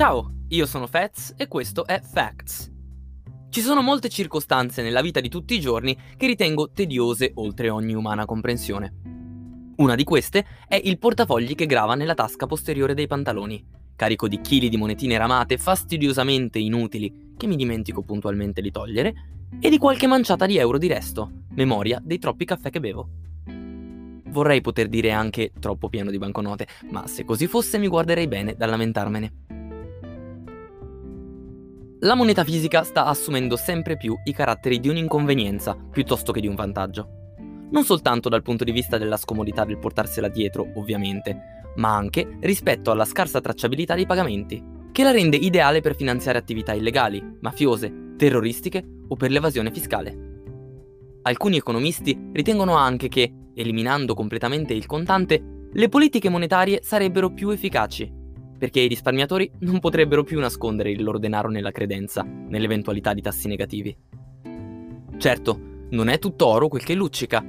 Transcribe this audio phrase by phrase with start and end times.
[0.00, 2.72] Ciao, io sono Fats e questo è Facts.
[3.50, 7.92] Ci sono molte circostanze nella vita di tutti i giorni che ritengo tediose oltre ogni
[7.92, 8.94] umana comprensione.
[9.76, 13.62] Una di queste è il portafogli che grava nella tasca posteriore dei pantaloni,
[13.94, 19.14] carico di chili di monetine ramate fastidiosamente inutili che mi dimentico puntualmente di togliere,
[19.60, 23.06] e di qualche manciata di euro di resto, memoria dei troppi caffè che bevo.
[24.30, 28.54] Vorrei poter dire anche troppo pieno di banconote, ma se così fosse mi guarderei bene
[28.56, 29.49] dal lamentarmene.
[32.02, 36.54] La moneta fisica sta assumendo sempre più i caratteri di un'inconvenienza piuttosto che di un
[36.54, 37.34] vantaggio.
[37.72, 42.90] Non soltanto dal punto di vista della scomodità del portarsela dietro, ovviamente, ma anche rispetto
[42.90, 48.82] alla scarsa tracciabilità dei pagamenti, che la rende ideale per finanziare attività illegali, mafiose, terroristiche
[49.06, 50.28] o per l'evasione fiscale.
[51.20, 58.19] Alcuni economisti ritengono anche che, eliminando completamente il contante, le politiche monetarie sarebbero più efficaci
[58.60, 63.48] perché i risparmiatori non potrebbero più nascondere il loro denaro nella credenza, nell'eventualità di tassi
[63.48, 63.96] negativi.
[65.16, 65.60] Certo,
[65.92, 67.42] non è tutto oro quel che luccica.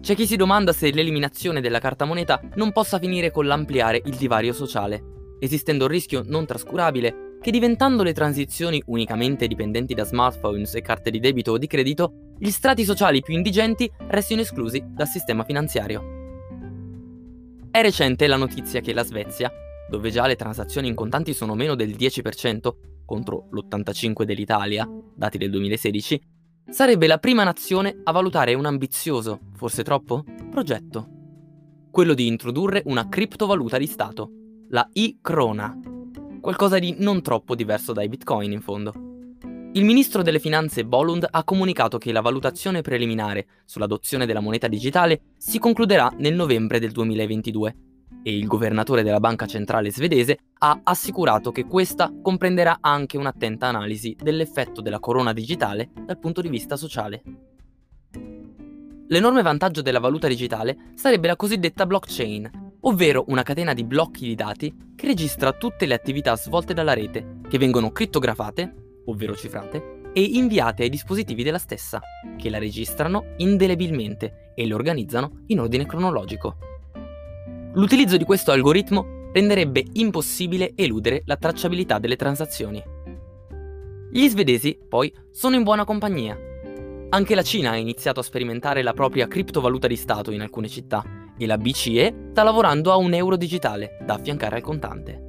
[0.00, 4.16] C'è chi si domanda se l'eliminazione della carta moneta non possa finire con l'ampliare il
[4.16, 10.76] divario sociale, esistendo il rischio non trascurabile che diventando le transizioni unicamente dipendenti da smartphones
[10.76, 15.08] e carte di debito o di credito, gli strati sociali più indigenti restino esclusi dal
[15.08, 16.02] sistema finanziario.
[17.70, 19.52] È recente la notizia che la Svezia
[19.88, 25.50] dove già le transazioni in contanti sono meno del 10% contro l'85% dell'Italia, dati del
[25.50, 26.20] 2016,
[26.70, 31.08] sarebbe la prima nazione a valutare un ambizioso, forse troppo, progetto.
[31.90, 34.30] Quello di introdurre una criptovaluta di Stato,
[34.70, 35.78] la e-krona,
[36.40, 38.92] qualcosa di non troppo diverso dai bitcoin in fondo.
[39.74, 45.22] Il ministro delle finanze Bolund ha comunicato che la valutazione preliminare sull'adozione della moneta digitale
[45.36, 47.76] si concluderà nel novembre del 2022
[48.22, 54.16] e il governatore della banca centrale svedese ha assicurato che questa comprenderà anche un'attenta analisi
[54.20, 57.22] dell'effetto della corona digitale dal punto di vista sociale.
[59.08, 64.34] L'enorme vantaggio della valuta digitale sarebbe la cosiddetta blockchain, ovvero una catena di blocchi di
[64.34, 70.22] dati che registra tutte le attività svolte dalla rete, che vengono crittografate, ovvero cifrate, e
[70.22, 72.00] inviate ai dispositivi della stessa,
[72.38, 76.73] che la registrano indelebilmente e le organizzano in ordine cronologico.
[77.74, 82.80] L'utilizzo di questo algoritmo renderebbe impossibile eludere la tracciabilità delle transazioni.
[84.12, 86.38] Gli svedesi, poi, sono in buona compagnia.
[87.08, 91.04] Anche la Cina ha iniziato a sperimentare la propria criptovaluta di Stato in alcune città
[91.36, 95.28] e la BCE sta lavorando a un euro digitale da affiancare al contante.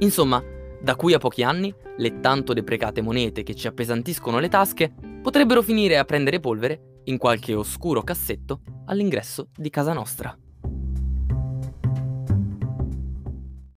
[0.00, 0.42] Insomma,
[0.82, 4.92] da qui a pochi anni, le tanto deprecate monete che ci appesantiscono le tasche
[5.22, 10.38] potrebbero finire a prendere polvere in qualche oscuro cassetto all'ingresso di casa nostra.